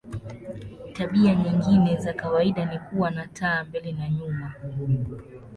Tabia 0.93 1.35
nyingine 1.35 1.97
za 1.97 2.13
kawaida 2.13 2.65
ni 2.65 2.79
kuwa 2.79 3.11
na 3.11 3.27
taa 3.27 3.63
mbele 3.63 3.91
na 3.91 4.09
nyuma. 4.09 4.53